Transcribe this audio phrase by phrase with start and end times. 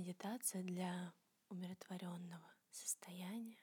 [0.00, 1.12] Медитация для
[1.50, 3.62] умиротворенного состояния,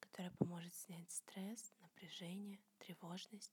[0.00, 3.52] которая поможет снять стресс, напряжение, тревожность.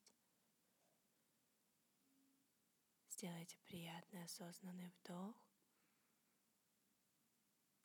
[3.09, 5.35] Сделайте приятный осознанный вдох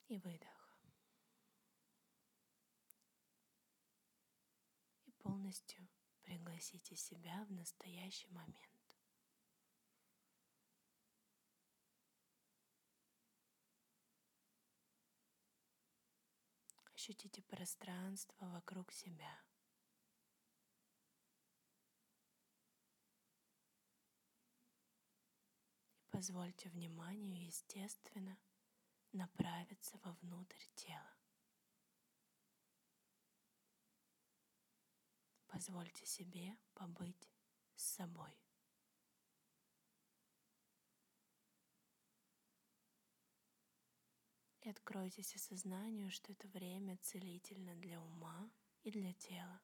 [0.06, 0.78] и выдох.
[5.06, 5.88] И полностью
[6.22, 8.79] пригласите себя в настоящий момент.
[17.00, 19.42] Ощутите пространство вокруг себя.
[26.02, 28.38] И позвольте вниманию естественно
[29.12, 31.16] направиться вовнутрь тела.
[35.46, 37.30] Позвольте себе побыть
[37.76, 38.38] с собой.
[44.70, 48.48] Откройтесь осознанию, что это время целительно для ума
[48.84, 49.60] и для тела.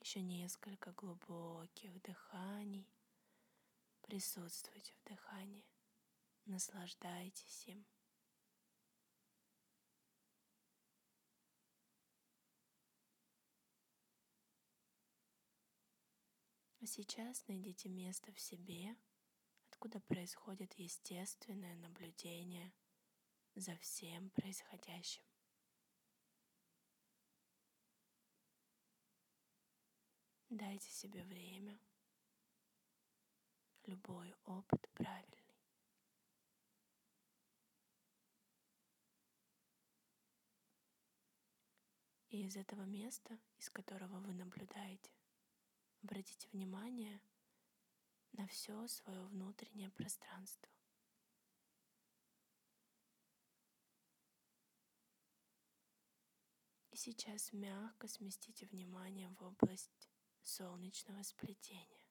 [0.00, 2.88] Еще несколько глубоких дыханий.
[4.02, 5.66] Присутствуйте в дыхании.
[6.44, 7.84] Наслаждайтесь им.
[16.80, 18.96] А сейчас найдите место в себе,
[19.84, 22.72] откуда происходит естественное наблюдение
[23.54, 25.22] за всем происходящим.
[30.48, 31.78] Дайте себе время.
[33.84, 35.54] Любой опыт правильный.
[42.30, 45.12] И из этого места, из которого вы наблюдаете,
[46.00, 47.20] обратите внимание—
[48.36, 50.70] на все свое внутреннее пространство.
[56.90, 60.10] И сейчас мягко сместите внимание в область
[60.42, 62.06] солнечного сплетения,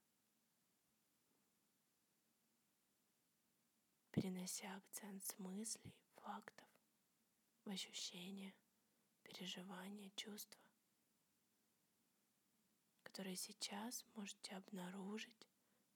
[4.12, 6.68] перенося акцент с мыслей, фактов
[7.64, 8.54] в ощущения,
[9.24, 10.60] переживания, чувства,
[13.04, 15.48] которые сейчас можете обнаружить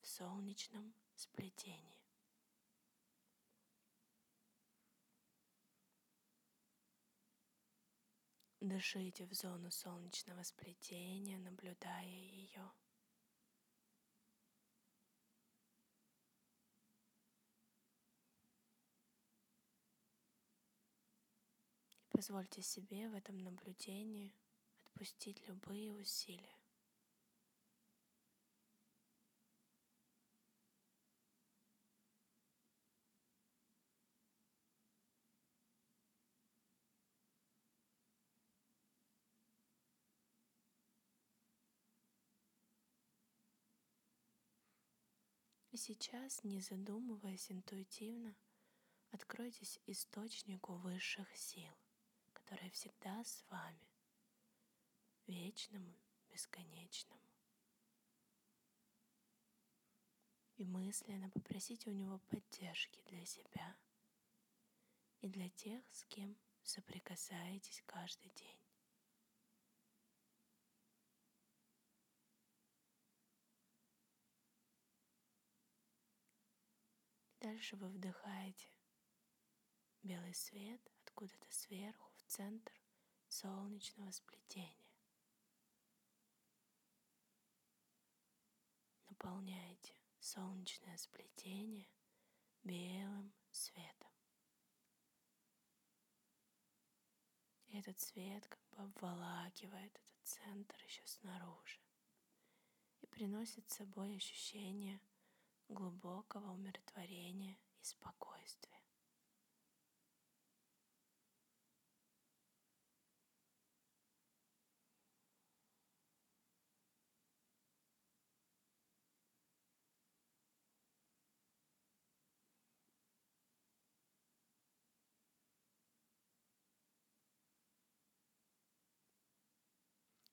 [0.08, 2.02] солнечном сплетении.
[8.62, 12.72] Дышите в зону солнечного сплетения, наблюдая ее.
[22.10, 24.34] Позвольте себе в этом наблюдении
[24.86, 26.67] отпустить любые усилия.
[45.78, 48.36] И сейчас, не задумываясь интуитивно,
[49.12, 51.72] откройтесь источнику высших сил,
[52.34, 53.88] который всегда с вами,
[55.28, 55.94] вечному,
[56.32, 57.22] бесконечному.
[60.56, 63.78] И мысленно попросите у него поддержки для себя
[65.22, 68.67] и для тех, с кем соприкасаетесь каждый день.
[77.48, 78.70] Дальше вы вдыхаете
[80.04, 82.74] белый свет откуда-то сверху в центр
[83.30, 84.86] солнечного сплетения.
[89.08, 91.88] Наполняете солнечное сплетение
[92.64, 94.12] белым светом.
[97.68, 101.80] И этот свет как бы обволакивает этот центр еще снаружи
[103.00, 105.00] и приносит с собой ощущение–
[105.70, 108.78] глубокого умиротворения и спокойствия.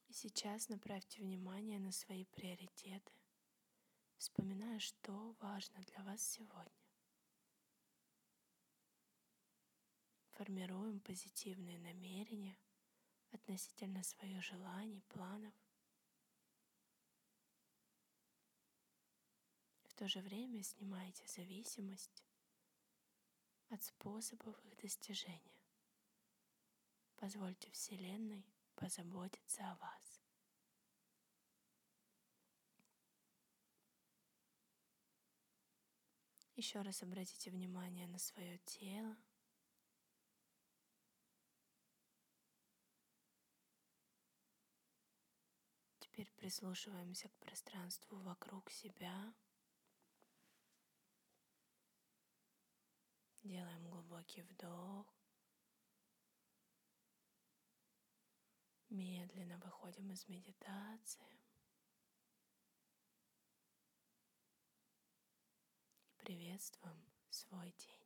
[0.08, 3.23] И сейчас направьте внимание на свои приоритеты
[4.24, 6.72] вспоминая, что важно для вас сегодня.
[10.30, 12.56] Формируем позитивные намерения
[13.32, 15.52] относительно своих желаний, планов.
[19.84, 22.24] В то же время снимайте зависимость
[23.68, 25.60] от способов их достижения.
[27.16, 30.13] Позвольте Вселенной позаботиться о вас.
[36.56, 39.16] Еще раз обратите внимание на свое тело.
[45.98, 49.34] Теперь прислушиваемся к пространству вокруг себя.
[53.42, 55.12] Делаем глубокий вдох.
[58.90, 61.40] Медленно выходим из медитации.
[66.24, 66.96] Приветствуем
[67.28, 68.03] свой день.